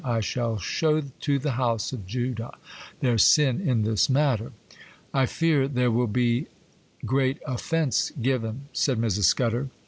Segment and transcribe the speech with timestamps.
[0.03, 2.57] I shall show to the house of Judah
[3.01, 4.51] their sin in this matter.'
[5.13, 6.47] 'I fear there will be
[7.05, 9.25] great offence given,' said Mrs.
[9.25, 9.69] Scudder.